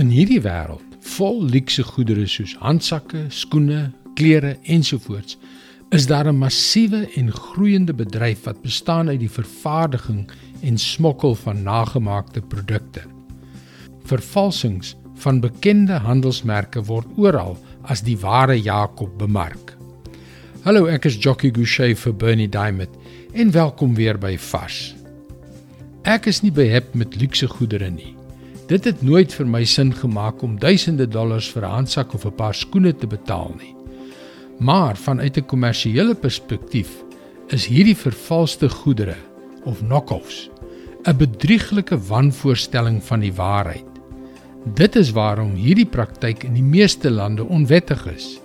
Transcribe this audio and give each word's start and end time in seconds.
In 0.00 0.08
hierdie 0.08 0.40
wêreld 0.40 0.94
vol 1.18 1.42
luukse 1.52 1.82
goedere 1.84 2.22
soos 2.30 2.54
handsakke, 2.62 3.26
skoene, 3.28 3.90
klere 4.16 4.54
ensovoorts, 4.64 5.36
is 5.92 6.06
daar 6.08 6.28
'n 6.30 6.38
massiewe 6.38 7.00
en 7.20 7.28
groeiende 7.32 7.92
bedryf 7.92 8.44
wat 8.44 8.62
bestaan 8.62 9.08
uit 9.08 9.20
die 9.20 9.30
vervaardiging 9.30 10.30
en 10.62 10.78
smokkel 10.78 11.34
van 11.34 11.62
nagemaakte 11.62 12.40
produkte. 12.40 13.02
Vervalsings 14.04 14.96
van 15.14 15.40
bekende 15.40 15.92
handelsmerke 15.92 16.84
word 16.84 17.06
oral 17.16 17.58
as 17.82 18.00
die 18.02 18.18
ware 18.18 18.62
Jakob 18.62 19.18
bemark. 19.18 19.76
Hallo, 20.62 20.86
ek 20.86 21.04
is 21.04 21.16
Jockey 21.16 21.50
Gouchee 21.50 21.94
vir 21.94 22.14
Bernie 22.14 22.48
Diamond 22.48 22.96
en 23.32 23.50
welkom 23.50 23.94
weer 23.94 24.18
by 24.18 24.38
Vars. 24.38 24.94
Ek 26.02 26.26
is 26.26 26.40
nie 26.40 26.52
behep 26.52 26.94
met 26.94 27.20
luukse 27.20 27.46
goedere 27.46 27.90
nie. 27.90 28.19
Dit 28.70 28.84
het 28.86 29.00
nooit 29.02 29.32
vir 29.34 29.48
my 29.50 29.64
sin 29.66 29.88
gemaak 29.98 30.44
om 30.46 30.52
duisende 30.62 31.08
dollars 31.10 31.48
vir 31.50 31.64
'n 31.66 31.70
handsak 31.70 32.14
of 32.14 32.24
'n 32.24 32.34
paar 32.38 32.54
skoene 32.54 32.94
te 32.94 33.06
betaal 33.06 33.50
nie. 33.58 33.74
Maar 34.58 34.96
vanuit 34.96 35.36
'n 35.36 35.46
kommersiële 35.46 36.14
perspektief 36.14 36.90
is 37.48 37.66
hierdie 37.66 37.96
vervalste 37.96 38.68
goedere 38.68 39.16
of 39.64 39.78
knock-offs 39.78 40.50
'n 41.02 41.16
bedrieglike 41.16 41.98
wanvoorstelling 41.98 43.02
van 43.02 43.20
die 43.20 43.32
waarheid. 43.32 43.90
Dit 44.74 44.96
is 44.96 45.10
waarom 45.10 45.54
hierdie 45.54 45.86
praktyk 45.86 46.44
in 46.44 46.52
die 46.52 46.62
meeste 46.62 47.10
lande 47.10 47.44
onwettig 47.44 48.06
is. 48.06 48.40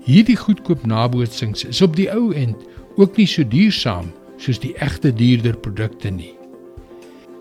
Hierdie 0.00 0.36
goedkoop 0.36 0.86
nabootsings 0.86 1.64
is 1.64 1.82
op 1.82 1.96
die 1.96 2.10
ou 2.12 2.32
end 2.32 2.56
ook 2.96 3.16
nie 3.16 3.26
so 3.26 3.48
duursaam 3.48 4.12
soos 4.36 4.58
die 4.58 4.74
egte 4.78 5.12
duurder 5.12 5.56
produkte 5.56 6.10
nie. 6.10 6.34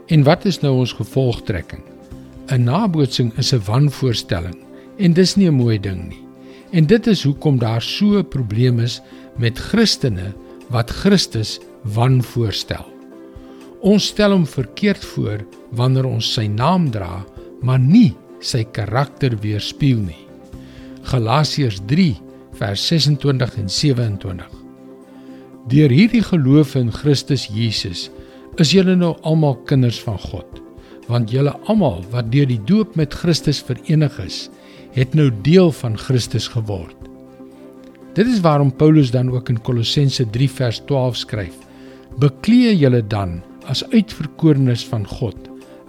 En 0.06 0.24
wat 0.24 0.46
is 0.46 0.60
nou 0.60 0.76
ons 0.78 0.94
gevolgtrekking? 0.94 1.95
'n 2.48 2.64
Nabootsing 2.64 3.32
is 3.38 3.54
'n 3.54 3.62
wanvoorstelling 3.66 4.58
en 4.98 5.14
dis 5.14 5.36
nie 5.36 5.50
'n 5.50 5.54
mooi 5.58 5.80
ding 5.80 6.10
nie. 6.10 6.24
En 6.72 6.86
dit 6.86 7.08
is 7.08 7.24
hoekom 7.24 7.58
daar 7.60 7.82
so 7.82 8.18
'n 8.18 8.28
probleem 8.28 8.80
is 8.80 9.02
met 9.38 9.60
Christene 9.60 10.34
wat 10.70 10.90
Christus 10.90 11.60
wanvoorstel. 11.82 12.86
Ons 13.82 14.06
stel 14.06 14.32
hom 14.32 14.46
verkeerd 14.48 15.06
voor 15.06 15.46
wanneer 15.72 16.06
ons 16.06 16.34
sy 16.34 16.48
naam 16.48 16.92
dra, 16.92 17.26
maar 17.62 17.80
nie 17.80 18.16
sy 18.40 18.64
karakter 18.64 19.38
weerspieël 19.42 20.00
nie. 20.00 20.26
Galasiërs 21.02 21.80
3 21.86 22.16
vers 22.54 22.88
26 22.88 23.58
en 23.58 23.70
27. 23.70 24.50
Deur 25.68 25.90
hierdie 25.90 26.24
geloof 26.24 26.76
in 26.76 26.92
Christus 26.92 27.48
Jesus 27.48 28.10
is 28.62 28.72
julle 28.72 28.96
nou 28.96 29.16
almal 29.22 29.58
kinders 29.66 30.00
van 30.06 30.20
God, 30.20 30.62
want 31.08 31.32
julle 31.32 31.54
almal 31.70 32.04
wat 32.14 32.32
deur 32.34 32.48
die 32.50 32.62
doop 32.66 32.96
met 33.00 33.14
Christus 33.14 33.62
verenig 33.64 34.18
is, 34.24 34.46
het 34.96 35.14
nou 35.14 35.30
deel 35.46 35.72
van 35.76 35.98
Christus 36.00 36.48
geword. 36.54 36.96
Dit 38.16 38.30
is 38.32 38.40
waarom 38.40 38.72
Paulus 38.72 39.12
dan 39.12 39.30
ook 39.32 39.50
in 39.52 39.62
Kolossense 39.62 40.24
3 40.30 40.50
vers 40.50 40.80
12 40.88 41.18
skryf: 41.26 41.56
Bekleë 42.20 42.76
julle 42.80 43.02
dan 43.08 43.42
as 43.68 43.84
uitverkorenes 43.92 44.86
van 44.88 45.04
God, 45.08 45.36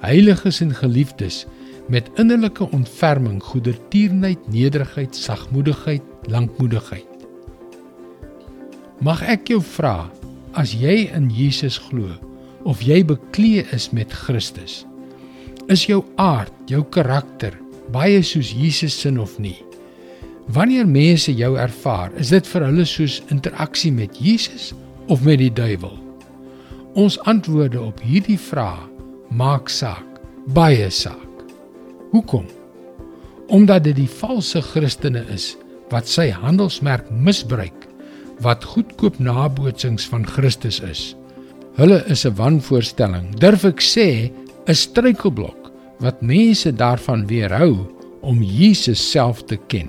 heiliges 0.02 0.60
en 0.60 0.74
geliefdes, 0.74 1.44
met 1.88 2.08
innerlike 2.18 2.66
ontferming, 2.74 3.38
goedertierenheid, 3.42 4.48
nederigheid, 4.50 5.14
sagmoedigheid, 5.14 6.02
lankmoedigheid. 6.26 7.06
Mag 9.06 9.22
ek 9.22 9.52
jou 9.52 9.60
vra, 9.62 10.08
as 10.58 10.72
jy 10.74 11.06
in 11.14 11.28
Jesus 11.30 11.78
glo, 11.78 12.10
of 12.66 12.82
jy 12.82 13.04
bekleë 13.06 13.68
is 13.76 13.92
met 13.94 14.10
Christus. 14.26 14.82
Is 15.66 15.82
jou 15.88 16.04
aard, 16.14 16.52
jou 16.70 16.84
karakter 16.94 17.56
baie 17.90 18.20
soos 18.22 18.52
Jesus 18.54 18.94
se 18.94 19.10
of 19.18 19.32
nie? 19.42 19.56
Wanneer 20.54 20.86
mense 20.86 21.32
jou 21.34 21.56
ervaar, 21.58 22.12
is 22.14 22.30
dit 22.30 22.46
vir 22.46 22.66
hulle 22.68 22.84
soos 22.86 23.16
interaksie 23.34 23.90
met 23.90 24.14
Jesus 24.22 24.68
of 25.10 25.24
met 25.26 25.40
die 25.42 25.50
duiwel? 25.50 25.96
Ons 26.94 27.18
antwoorde 27.26 27.82
op 27.82 27.98
hierdie 27.98 28.38
vrae 28.38 28.86
maak 29.34 29.66
saak, 29.66 30.20
baie 30.54 30.86
saak. 30.86 31.42
Hoekom? 32.14 32.46
Omdat 33.50 33.88
dit 33.90 33.98
die 34.04 34.10
valse 34.22 34.62
Christene 34.62 35.24
is 35.34 35.56
wat 35.90 36.06
sy 36.06 36.30
handelsmerk 36.30 37.10
misbruik 37.10 37.88
wat 38.38 38.62
goedkoop 38.62 39.18
nabootsings 39.18 40.06
van 40.06 40.22
Christus 40.22 40.78
is. 40.86 41.16
Hulle 41.74 42.04
is 42.06 42.24
'n 42.24 42.38
wanvoorstelling, 42.38 43.34
durf 43.34 43.64
ek 43.64 43.82
sê, 43.82 44.30
'n 44.66 44.74
struikelblok 44.74 45.70
wat 46.02 46.22
mense 46.22 46.72
daarvan 46.74 47.26
weerhou 47.26 47.86
om 48.20 48.42
Jesus 48.42 49.10
self 49.10 49.44
te 49.46 49.58
ken. 49.70 49.86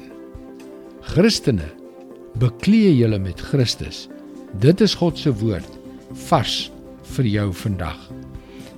Christene, 1.01 1.65
bekleë 2.37 2.91
julle 2.99 3.17
met 3.19 3.41
Christus. 3.41 4.05
Dit 4.61 4.81
is 4.81 4.93
God 4.93 5.17
se 5.17 5.33
woord 5.33 5.79
vars 6.29 6.69
vir 7.15 7.25
jou 7.25 7.47
vandag. 7.53 7.97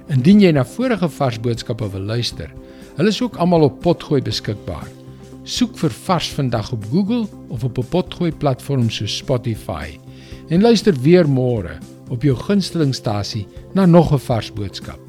Indien 0.07 0.39
jy 0.39 0.53
na 0.55 0.63
vorige 0.63 1.09
vars 1.09 1.39
boodskappe 1.43 1.89
wil 1.91 2.07
luister, 2.13 2.47
hulle 2.95 3.11
is 3.11 3.21
ook 3.21 3.35
almal 3.35 3.67
op 3.67 3.81
Potgooi 3.83 4.21
beskikbaar. 4.21 4.87
Soek 5.43 5.75
vir 5.81 5.91
Vars 6.05 6.29
vandag 6.31 6.71
op 6.71 6.85
Google 6.93 7.27
of 7.49 7.63
op 7.63 7.77
'n 7.77 7.89
Potgooi 7.91 8.31
platform 8.31 8.89
soos 8.89 9.17
Spotify 9.17 9.99
en 10.49 10.61
luister 10.61 10.93
weer 10.93 11.27
môre 11.27 11.77
op 12.09 12.23
jou 12.23 12.35
gunstelingstasie 12.35 13.47
na 13.73 13.85
nog 13.85 14.13
'n 14.13 14.19
vars 14.19 14.53
boodskap. 14.53 15.08